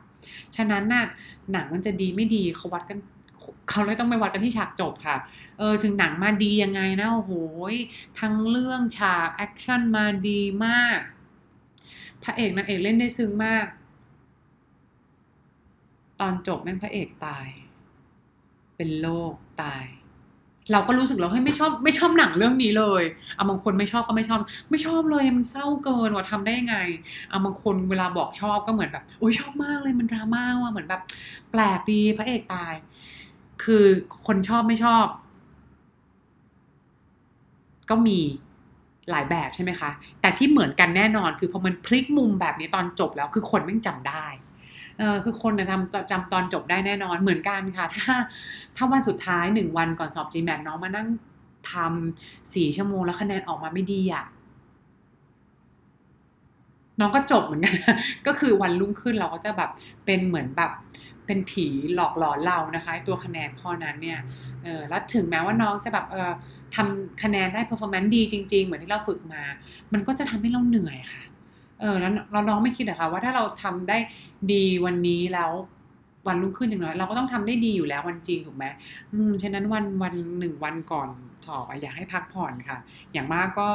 [0.57, 1.05] ฉะนั้นน่ะ
[1.53, 2.99] หนังมันจะดีไม่ดีเขาวัดกัน
[3.69, 5.17] เขาเลยต้องไปวัดกันที่ฉากจบค่ะ
[5.59, 7.33] เออถึงหนังมาดียังไงนะโอ้โห
[8.21, 10.99] ทั้งเรื่องฉากแอคชั่นมาดีมาก
[12.23, 13.67] พระเอกนางเอกเล่นได้ซึ้งมาก
[16.21, 17.47] ตอนจบแม่งพระเอกตาย
[18.77, 19.85] เป็นโรคตาย
[20.73, 23.03] เราก็รู้สึกเราให้ไม่ชอบไม่ชอบหนังเรื่องนี้เลย
[23.37, 26.77] เอาบางคนไม่ชอบก็ไม่ชอบ ไม่ชอบเลยมันเศร้าเกินว่าทำได้ยังไง
[27.31, 31.03] เอาบางคนเวลาบอกชอบก็เหมือนแบบโอ้ยชอบมากเลยมันดราม่าว่ะเหมือนแบบ
[31.51, 32.75] แปลกดีพระเอกตาย
[33.63, 33.85] คือ
[34.27, 35.07] คนชอบไม่ชอบ
[37.91, 38.19] ก็มี
[39.11, 44.27] หลายแบบใช่ไหมคะ แต่ที่เหมือนกันแน่นอนคือพอมันพลิกมุมแบบนี้ตอนจบแล้วคือคนไม่จำได้
[44.99, 48.15] เออคือคนทำจำตอนจบได้แน่นอนเหมือนกันค่ะ ถ้า
[48.77, 51.09] ถ้าวันสุดท้ายหนึ่งวันก่อนสอบ GMAT น้องมานั่ง
[51.73, 54.25] ทำสี่ชั่วโมงแล้วคะแนนออกมาไม่ดีอะ
[57.01, 57.75] น้องก็จบเหมือนกัน
[58.27, 59.71] ก็คือวันรุ่งขึ้นเราก็จะแบบ
[60.05, 60.73] เป็นเหมือนแบบ
[61.27, 64.21] เป็นผีหลอกหลอนเรานะคะตัวคะแนนข้อนั้นเนี่ย
[64.65, 66.33] เออแล้วถึงแม้ว่าน้องจะแบบเออ
[66.77, 69.43] ทำคะแนนได้ performance ดีจริง ๆ เหมือนที่เราฝึกมา
[69.93, 71.23] มันก็จะทำให้เราเหนื่อยค่ะ
[71.81, 73.99] เออแล้วเราน้องไม่คิดเหรอคะว่าถ้าเราทำได้
[74.53, 75.53] ดีวันนี้แล้ว
[76.29, 78.65] วันรุ่งขึ้นอย่างน้อยเราก็ต้องทำได้ดีอยู่แล้ววันจริงถูกไหม
[79.13, 81.09] อืมฉะนั้นวันวันหนึ่งวันก่อน
[81.47, 82.79] สอบอยากให้พักผ่อนค่ะ
[83.13, 83.69] อย่างมากก็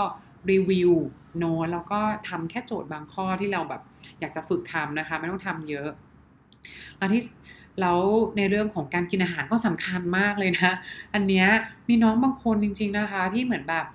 [0.51, 0.91] รีวิว
[1.37, 3.81] โน้ตแล้วก็ทำแค่โจทย์บางข้อที่เราแบบ
[4.19, 5.89] อยากจะฝึกทำนะคะ ไม่ต้องทำเยอะ
[6.97, 7.23] แล้วที่
[7.81, 7.99] แล้ว
[8.37, 10.71] ในเรื่องของการกินอาหารก็สำคัญมากเลยนะ
[11.13, 11.47] อันเนี้ย
[11.89, 13.85] มีน้องบางคนจริง ๆนะคะ ที่เหมือนแบบ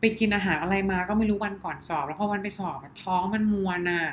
[0.00, 4.04] ไปกินอาหารอะไรมาก็ไม่รู้วันก่อนสอบ แล้วพอวันไปสอบท้องมันมวนอะ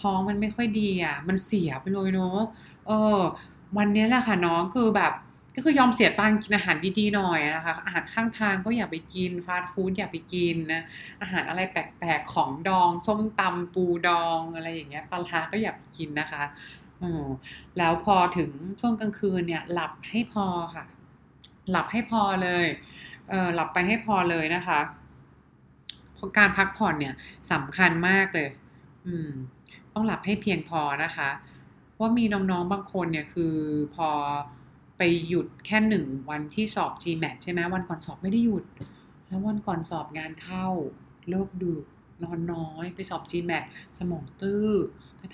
[0.00, 2.38] ท้องมันไม่ค่อยดีอะ มันเสียไปเลยเนาะ
[2.86, 3.18] เออ
[3.78, 5.12] วันนี้แหละค่ะน้องคือแบบ
[5.56, 10.82] ก็คือยอมเสียตังค์กินอาหารดีๆหน่อยนะคะ อาหารข้างทางก็อย่าไปกินฟาสต์ฟู้ดอย่าไปกินนะ
[11.20, 16.42] อาหารอะไรแปลกๆของดองส้มตำปูดองอะไรอย่างเงี้ยปลาก็อย่าไปกินนะคะ
[17.02, 17.04] อ
[17.78, 20.84] แล้วพอถึงช่วงกลางคืนเนี่ย หลับให้พอค่ะ
[21.70, 22.66] หลับให้พอเลย
[23.30, 24.80] เออหลับไปให้พอเลยนะคะ
[26.38, 27.14] การพักผ่อนเนี่ย
[27.52, 28.48] สำคัญมากเลย
[29.06, 29.30] อืม
[29.92, 31.30] ต้องหลับให้เพียงพอนะคะ
[31.98, 33.54] ว่ามีน้องๆบางคนเนี่ยคือ
[33.94, 34.08] พอ
[34.98, 38.64] ไปหยุดแค่หนึ่งวันที่สอบ GMAT ใช่ไหมวันก่อนสอบไม่ได้หยุด
[39.28, 40.66] แล้ววันก่อนสอบงานเข้า
[41.28, 41.84] เลิกดึก
[42.22, 43.64] นอนน้อยไปสอบ GMAT
[43.98, 44.70] สมองตื้อ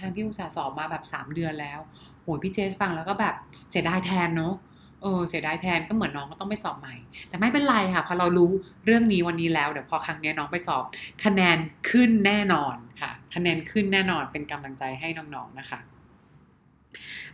[0.00, 1.80] ทั้งที่อุตส่าห์สอบมาแบบ 3 เดือนแล้ว
[2.22, 3.34] โหยพี่เจฟังแล้วก็แบบ
[3.70, 4.54] เสียดายแทนเนาะ
[5.02, 6.94] เออเสียดายแทนก็เหมือนน้องก็ต้องไปสอบใหม่
[7.28, 8.50] แต่ไม่เป็นไรค่ะพอเรารู้
[8.84, 10.84] เรื่องนี้วันนี้แล้วเดี๋ยวพอครั้งนี้น้องไปสอบ
[11.24, 11.58] คะแนน
[11.90, 15.80] ขึ้นแน่นอนค่ะ คะแนนขึ้นแน่นอนเป็นกำลังใจให้น้องๆนะคะ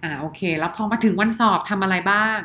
[0.03, 2.39] อ่าโอเค แล้วพอมาถึงวันสอบทำอะไรบ้าง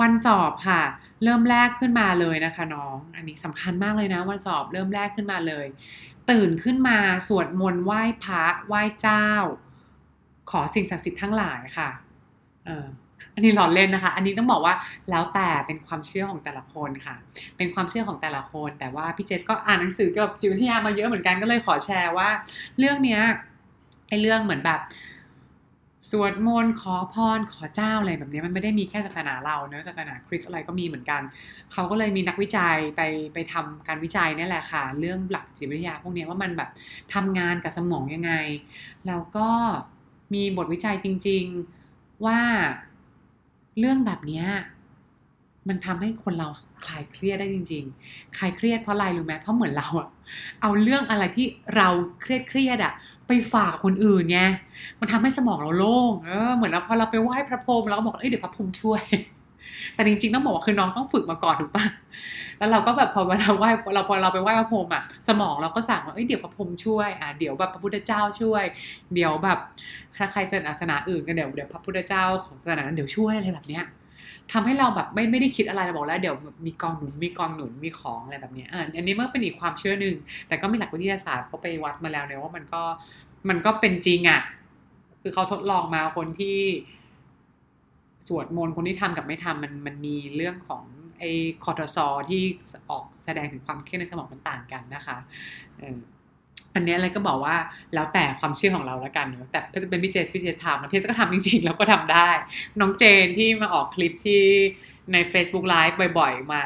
[0.00, 0.82] วันสอบค่ะ
[1.24, 5.66] เริ่มแรกขึ้นมาเลยนะคะน้อง อันนี้สำคัญมากเลยนะ วันสอบเริ่มแรกขึ้นมาเลย
[6.30, 6.98] ตื่นขึ้นมา
[7.28, 9.28] สวดมนต์ไหว้พระไหว้เจ้า
[10.50, 11.90] ขอสิ่งศักดิ์สิทธิ์ทั้งหลายค่ะ
[12.66, 12.86] เออ
[13.34, 14.74] อันนี้หลอนเล่นนะคะ อันนี้ต้องบอกว่า
[15.10, 17.16] แล้วแต่เป็นความเชื่อของแต่ละคนค่ะ
[17.56, 22.28] เป็นความเชื่อของแต่ละคน แต่ว่าพี่เจสก็อ่านหนังสือเกี่ยวกับจิตวิทยามาเยอะเหมือนกันก็เลยขอแชร์ว่า
[22.78, 23.20] เรื่องเนี้ย
[24.08, 24.80] ไอ้เรื่องเหมือนแบบ
[26.10, 31.22] สวดมนต์ขอพรขอเจ้าอะไรแบบนี้มันไม่ได้มีแค่ศาสนาเราเนอะศาสนาคริสต์อะไรก็มีเหมือนกัน
[31.72, 33.02] เขาก็เลยมีนักวิจัยไป
[33.34, 36.70] ไปทำการวิจัยนี่แหละค่ะ เรื่องหลักจิตวิทยาพวกนี้ว่ามันแบบ
[37.14, 38.32] ทำงานกับสมองยังไง
[39.06, 39.48] แล้วก็
[40.34, 41.44] มีบทวิจัยจริง
[41.84, 42.40] ๆว่า
[43.78, 44.42] เรื่องแบบนี้
[45.68, 46.48] มันทำให้คนเรา
[46.86, 50.08] คลายเครียดได้จริง ๆ คลายเครียดเพราะอะไรรู้ไหมเพราะเหมือนเราอะ
[50.62, 51.88] เอาเรื่องอะไรที่เรา
[52.20, 52.92] เครียดเครียดอะ
[53.26, 54.40] ไปฝากคนอื่นไง
[55.00, 59.02] มันทำให้สมองเราโล่ง เออ เหมือนเราพอเราไปไหว้พระพรหมเราก็บอกเอ้ยเดี๋ยวพระพรหมช่วย
[59.94, 61.84] แต่จริงๆต้องบอกว่าคือน้องต้องฝึกมาก่อนถูกปะ
[62.58, 68.64] แล้วเราก็แบบพอเวลาไหว้เราพอเราไปไหว้พระพรหมอะสมองเราก็สั่งว่าเอ้ยเดี๋ยวพระพรหมช่วย อะเดี๋ยวแบบพระพุทธเจ้าช่วย
[69.14, 69.58] เดี๋ยวแบบ
[70.16, 73.84] ถ้าใครเจศาสนาอื่นก็เดี๋ยวเดี๋ยวพระพุทธเจ้าของศาสนานั้นเดี๋ยวช่วยอะไรแบบเนี้ย
[74.52, 78.64] ทำให้เราแบบไม่ไม่ได้คิดอะไรเราบอกแล้วเดี๋ยวมีกองหนุนมีกองหนุนมีของอะไรแบบนี้
[78.96, 80.14] อันนี้เมันเป็นอีกความเชื่อหนึ่ง
[80.48, 82.82] แต่ก็มีหลักวิทยาศาสตร์เขาไปวัดมาแล้วเนี่ยว่ามันก็
[83.48, 84.40] มันก็เป็นจริงอะ
[85.22, 86.58] คือเขาทดลองมาคนที่
[88.28, 90.82] สวดมนต์คนที่ทำกับไม่ทำมันมันมีเรื่องของ
[91.18, 91.30] ไอ้
[91.64, 92.42] คอร์ทซอที่
[92.90, 95.16] ออกแสดงถึงความเครียดในสมองมันต่างกันนะคะ
[96.74, 97.56] อันนี้อะไรก็บอกว่า
[97.94, 99.58] แล้วแต่ความเชื่อของเราแล้วกันแต่
[99.90, 102.28] เป็นพี่เจสพี่เจสทำแล้วพี่เจสก็ทำจริงๆ แล้วก็ทำได้
[102.80, 104.42] น้องเจนที่มาออกคลิปที่
[105.12, 106.62] ใน Facebook Live บ่อยๆ มา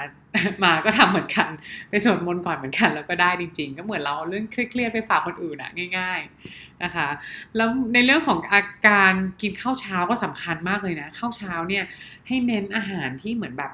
[0.64, 1.48] มาก็ทำเหมือนกัน
[1.88, 7.08] ไปสวดมนต์ก่อนเหมือนกัน แล้วก็ได้จริง ๆ ก็เหมือนเราเรื่องเครียดๆไปฝากคนอื่นอะง่าย ๆนะคะ
[7.56, 11.84] แล้วในเรื่องของอาการกินข้าวเช้าก็สำคัญมากเลยนะข้าวเช้าเนี่ย
[12.26, 13.72] ให้เน้นอาหารที่เหมือนแบบ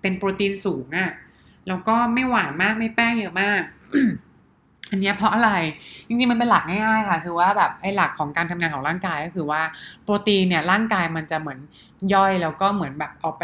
[0.00, 1.10] เป็นโปรตีนสูงอะ
[1.68, 3.62] แล้วก็ไม่หวานมากไม่แป้งเยอะมาก
[4.90, 5.50] อันนี้เพราะอะไร
[6.06, 9.60] จริงๆ มันเป็นหลักง่ายๆ ค่ะ คือว่าแบบไอ้หลักของการทำงานของร่างกายก็คือว่า
[10.04, 11.58] โปรตีนเนี่ยร่างกายมันจะเหมือน
[12.14, 13.42] ย่อยแล้วก็เหมือนแบบเอาไป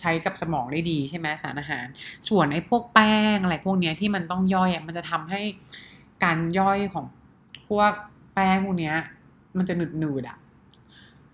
[0.00, 1.86] ใช้กับสมองได้ดีใช่ไหมสารอาหาร
[2.28, 5.40] ส่วนไอ้พวกแป้งอะไรพวกนี้ที่มันต้องย่อยอะมันจะทำให้
[6.24, 7.06] การย่อยของ
[7.68, 7.92] พวก
[8.34, 8.94] แป้งพวกเนี้ย
[9.58, 10.38] มันจะหนืดหนืดอะ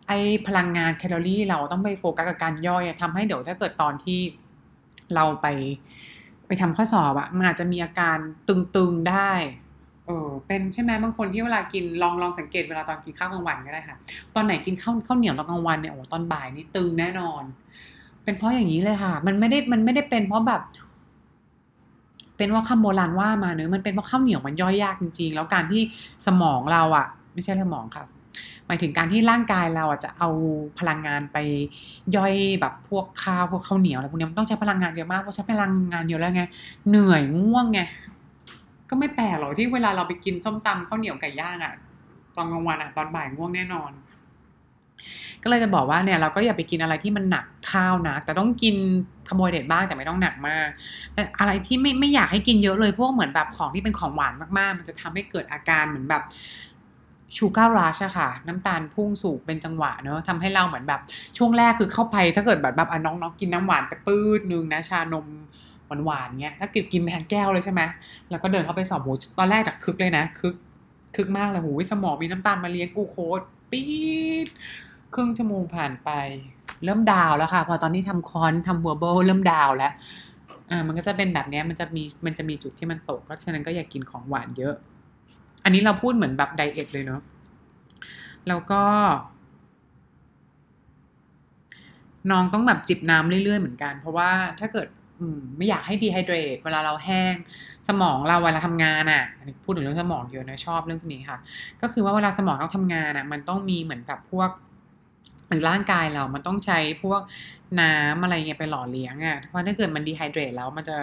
[0.08, 0.12] ไอ
[0.46, 4.20] พลังงานแคลอรี่เราต้องไปโฟกัสกับการย่อยทำให้เดี๋ยวถ้าเกิดตอนที่
[5.14, 5.46] เราไป
[6.50, 9.30] ไปทำข้อสอบอะมันอาจจะมีอาการตึงๆได้
[10.06, 13.96] เออเป็นใช่ไหมบางคนที่เวลากินลองลองสังเกตเวลาตอนกินข้าวกลางวันก็ได้ค่ะ
[14.34, 17.42] ตอนไหนกินข้าวข้าวเหนียวตอนกลางวันเนี่ยโอ้ตอนบ่ายนี่ตึงแน่นอน
[18.24, 20.62] เป็นเพราะอย่างนี้เลยค่ะ มันไม่ได้มันไม่ได้เป็นเพราะแบบ
[22.36, 25.82] เป็นว่าคำโบราณว่ามาเนอะมันเป็นเพราะข้าวเหนียวมันย่อยยากจริง ๆ แล้วการที่
[26.26, 28.04] สมองเราอะไม่ใช่สมองค่ะ
[28.70, 30.28] มายถึงการที่ร่างกายเราจะเอา
[30.78, 31.36] พลังงานไป
[32.16, 36.42] ย่อยแบบพวกข้าวพวกข้าวเหนียวอะไรพวกนี้มันต้องใช้พลังงานเยอะมากเพราะใช้พลังงานเยอะแล้วไง
[36.88, 37.80] เหนื่อยง่วงไง
[38.88, 41.74] ก็ไม่แปลกหรอกที่เวลาเราไปกินส้มตำข้าวเหนียวไก่ย่างอะ
[42.36, 43.92] ตอนกลางวันอะตอนบ่ายง่วงแน่นอน
[45.42, 48.76] ก็เลยจะบอกว่าเนี่ยเราก็อย่าไปกินอะไรที่มันหนักขนาดนั้นนะแต่ต้องกิน
[49.28, 50.68] คาร์โบไฮเดรตบ้างแต่ไม่ต้องหนักมาก
[51.14, 56.22] แต่อะไรที่ไม่ไม่อยากให้กินเยอะเลยพวกเหมือนแบบของที่เป็นของหวานมากๆ มันจะทำให้เกิดอาการเหมือนแบบ
[57.36, 61.00] sugar rush อะค่ะ น้ำตาลพุ่งสูงเป็นจังหวะเนอะทำให้เราเหมือนแบบ
[61.38, 65.26] ช่วงแรกคือเข้าไปถ้าเกิดแบบแบบอะน้องๆกินน้ำหวานไปปื้ดนึงนะ ชานม
[66.04, 67.82] หวานๆเงี้ยถ้ากินกินไปทางแก้วเลยใช่ไหม
[68.30, 70.54] แล้วก็เดินเข้าไปสอบหูตอนแรกจากคึกเลยนะคึก
[71.16, 73.86] คึกมากเลยหูสมองมีน้ำตาลมาเลี้ยงกูโคตรปี๊
[74.46, 74.48] ด
[75.14, 76.10] ครึ่งชั่วโมงผ่านไป
[76.84, 79.92] เริ่มดาวแล้วค่ะ พอตอนนี้ทำคอนทำบัวโบเริ่มดาวแล้ว
[80.70, 84.74] อ่ามันก็จะเป็นแบบนี้มันจะมีมันจะมีจุดที่มันตกเพราะฉะนั้นก็อย่ากกินของหวานเยอะ
[85.64, 87.20] อันนี้เราพูดเหมือนแบบไดเอทเลยเนาะ
[88.48, 88.82] แล้วก็
[92.30, 94.88] น้องต้องแบบจิบน้ำเรื่อยๆเหมือนกัน เพราะว่าถ้าเกิด
[95.56, 97.34] ไม่อยากให้ dehydrate เวลาเราแห้ง
[97.88, 99.24] สมองเราเวลาทำงานอะ่ะ
[99.64, 101.38] พูดถึงเรื่องสมองเยอะนะชอบเรื่องนี้ค่ะ
[101.82, 104.50] ก็คือว่าเวลาสมองต้องทำงานอะ่ะ มันต้องมีเหมือนกับพวก
[105.48, 107.20] หรือร่างกายเรา มันต้องใช้พวก
[107.80, 110.96] น้ำอะไรเงี้ยไปหล่อเลี้ยงอะ่ะเพราะถ้าเกิดมัน dehydrate แล้วมันจะ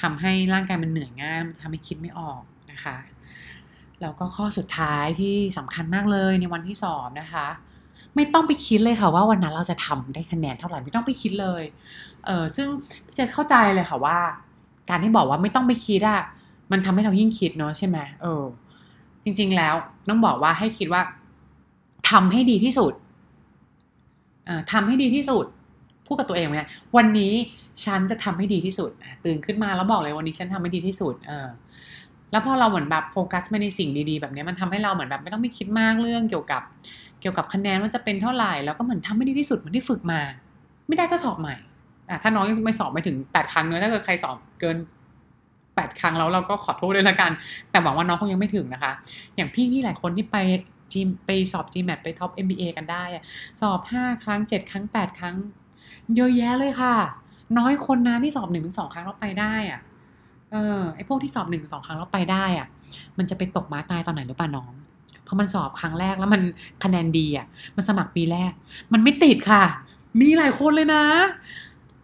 [0.00, 2.96] ทำให้ร่างกายมันเหนื่อยง่ายมันทำให้คิดไม่ออกนะคะ
[4.02, 7.46] แล้วก็ข้อสุดท้ายที่สำคัญมากเลยในวันที่สอบนะคะ
[8.14, 11.62] ไม่ต้องไปคิดเลยค่ะว่าวันนั้นเราจะทำได้คะแนนเท่าไหร่ไม่ต้องไปคิดเลย
[12.26, 12.66] เออซึ่ง
[13.06, 14.18] พี่เจเข้าใจเลยค่ะว่า
[14.88, 16.20] การที่บอกว่าไม่ต้องไปคิดอะ
[16.72, 18.44] มันทำให้เรายิ่งคิดเนาะใช่ไหมเออ
[19.24, 19.74] จริง ๆแล้ว
[20.08, 21.02] ต้องบอกว่าให้คิดว่า
[22.10, 22.92] ทำให้ดีที่สุด
[24.46, 25.44] เออทำให้ดีที่สุด
[26.06, 26.62] พูดกับตัวเองไง
[26.96, 27.32] วันนี้
[27.84, 28.90] ฉันจะทำให้ดีที่สุด
[29.24, 31.48] ตื่นขึ้นมาแล้วบอกเลยวันนี้ฉันทำให้ดีที่สุด เออ
[32.30, 36.62] แล้วพอเราเหมือนแบบโฟกัสไปในสิ่งดีๆ แบบนี้มันทำให้เราเหมือนแบบไม่ต้องไม่คิดมากเรื่องเกี่ยวกับ
[37.20, 40.20] เกี่ยวกับคะแนนว่าจะเป็นเท่าไหร่แล้วก็เหมือนทำไม่ดีที่สุดเหมือนที่ฝึกมา
[40.88, 41.54] ไม่ได้ก็สอบใหม่
[42.08, 44.76] อะถ้าน้องยังไม่สอบไม่ถึงแปดครั้งเนอะถ้าเกิดใครสอบเกิน
[45.74, 47.32] แปดครั้งแล้วเราก็ขอโทษด้วยละกัน
[47.70, 48.92] แต่หวังว่าน้องคงยังไม่ถึงนะคะ
[49.36, 50.36] อย่างพี่นี่หลายคนที่ไป
[50.92, 53.22] จีไปสอบ GMAT ไปท็อป MBA กันได้อะ
[53.60, 55.36] สอบห้าครั้งเจ็ดครั้งแปดครั้ง
[56.16, 56.94] เยอะแยะเลยค่ะ
[57.58, 59.80] น้อยคนนะที่สอบหนึ่งถึงสองครั้งแล้วไปได้อะ
[60.52, 62.66] เออไอพวกที่สอบหนึ่งสองครั้งแล้วไปได้อะ
[63.18, 64.72] มันจะไปตกม้าตายตอนไหนหรือเปล่าน้อง
[65.24, 66.42] เพราะมันสอบครั้งแรกแล้วมัน
[66.84, 68.52] คะแนนดีอะ มันสมัครปีแรก
[68.92, 69.64] มันไม่ติดค่ะ
[70.20, 71.04] มีหลายคนเลยนะ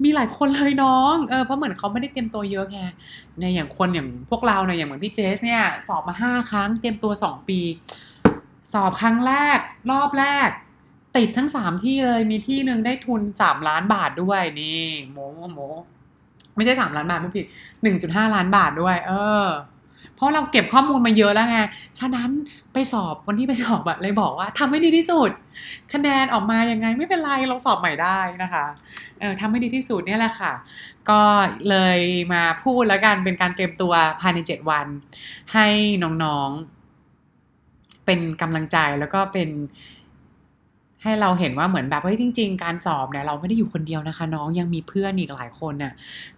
[0.04, 2.80] มีหลายคนเลยน้อง เออ เพราะเหมือนเขาไม่ได้เตรียมตัวเยอะไง
[3.40, 7.60] ในอย่างคนอย่างพวกเราเนี่ยอย่างเหมือนพี่เจสเนี่ย สอบมาห้าครั้ง เตรียมตัวสองปี
[8.72, 9.58] สอบครั้งแรก
[9.90, 10.48] รอบแรก
[11.16, 15.18] ติดทั้งสามที่เลย มีที่หนึ่งได้ทุนสามล้านบาทด้วยนี่โม
[15.54, 15.60] โม
[16.56, 17.46] ไม่ใช่สามล้านบาทไม่ผิด
[17.82, 19.12] หนึ่งจุดห้าล้านบาทด้วย เอ
[19.44, 19.46] อ
[20.16, 21.58] เพราะเราเก็บข้อมูลมาเยอะแล้วไง
[21.98, 22.30] ฉะนั้น
[22.72, 25.30] ไปสอบวันที่ไปสอบอะเลยบอกว่าทำให้ดีที่สุด
[25.92, 28.64] คะแนนออกมายังไงไม่เป็นไรเราสอบใหม่ได้นะคะ
[29.20, 30.52] เออทำให้ดีที่สุดเนี่ยแหละค่ะ
[31.10, 31.20] ก็
[31.68, 31.98] เลย
[32.32, 34.86] มาพูดแล้วกันเป็นการเตรียมตัวภายใน7วัน
[35.54, 35.66] ให้
[36.02, 39.48] น้องๆ เป็นกำลังใจแล้วก็เป็น
[41.04, 45.92] ให้เราเห็นว่าเหมือนแบบเฮ้ยจริง ๆ การสอบเนี่ยเราไม่ได้อยู่คนเดียวนะคะ น้องยังมีเพื่อนอีกหลายคนน่ะ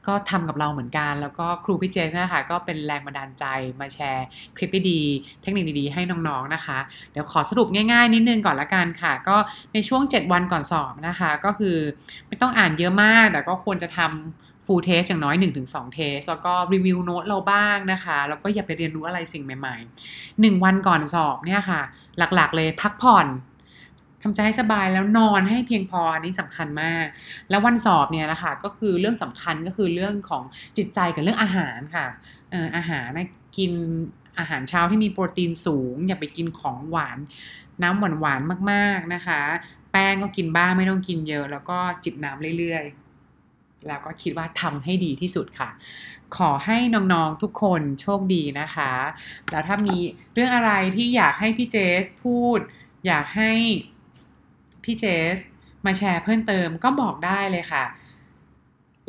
[0.07, 3.45] ก็ทำกับเราเหมือนกัน แล้วก็ครูพี่เจนนะคะก็เป็นแรงบันดาลใจ
[3.81, 4.27] มาแชร์
[4.57, 6.79] คลิปดีๆเทคนิคดีๆให้น้องๆนะคะ
[7.13, 9.37] เดี๋ยวขอสรุปง่าย ๆ นิดนึงก่อนละกันค่ะ ก็
[9.73, 11.77] ในช่วง 7 วันก่อนสอบนะคะ ก็คือ
[12.29, 19.77] ไม่ต้องอ่านเยอะมาก แต่ก็ควรจะทำ full test อย่างน้อย 1-2 test แล้วก็รีวิวโน้ตเราบ้างนะคะ แล้วก็อย่าไปเรียนรู้อะไรสิ่งใหม่
[20.11, 21.81] ๆ 1 วันก่อนสอบเนี่ยค่ะ
[22.19, 23.27] หลักๆเลยพักผ่อน
[24.23, 27.07] ทำใจให้สบายแล้วนอนให้เพียงพออันนี้สำคัญมาก
[27.51, 30.43] แล้ววันสอบเนี่ยนะคะก็คือเรื่องสำคัญก็คือเรื่องของ
[30.77, 32.07] จิตใจกับเรื่องอาหารค่ะ
[32.51, 33.73] เอออาหารนะกิน
[34.39, 37.19] อาหารเช้าที่มีโปรตีนสูง อย่าไปกินของหวาน
[37.83, 39.41] น้ำหวานหวานมากๆนะคะ
[39.93, 45.71] แป้งก็กินบ้างไม่ต้องกินเยอะ แล้วก็จิบน้ำเรื่อยๆ แล้วก็คิดว่าทำให้ดีที่สุดค่ะ
[46.37, 48.93] ขอให้น้องๆทุกคนโชคดีนะคะ
[49.51, 49.97] แล้วถ้ามี
[50.35, 52.59] เรื่องอะไรที่อยากให้พี่เจสพูด
[53.07, 53.53] อยากให้
[54.87, 55.05] พี่เจ
[55.37, 55.39] ส
[55.87, 57.85] มาแชร์เพิ่มเติมก็บอกได้เลยค่ะ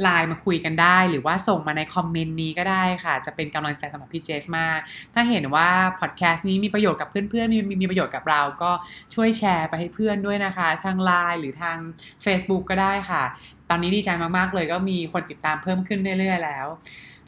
[0.04, 4.80] ไลน์มาคุยกันได้ หรือว่าส่งมาในคอมเมนต์นี้ก็ได้ค่ะ จะเป็นกำลังใจสำหรับพี่เจสมาก
[5.13, 8.72] ถ้าเห็นว่าพอดแคสต์นี้มีประโยชน์กับเพื่อนๆ มีมีประโยชน์กับเราก็
[9.16, 11.78] ช่วยแชร์ไปให้เพื่อนด้วยนะคะ ทางไลน์หรือทาง
[12.26, 13.24] Facebook ก็ได้ค่ะ
[13.70, 16.68] ตอนนี้ดีใจมากๆเลยก็มีคนติดตามเพิ่มขึ้นเรื่อยๆแล้ว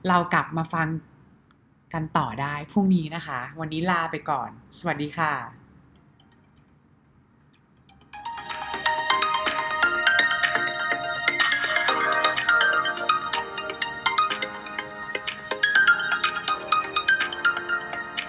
[0.07, 0.87] เรากลับมาฟัง
[1.93, 5.58] กันต่อได้พรุ่งนี้นะคะ วันนี้ลาไปก่อน สวัสดีค่ะ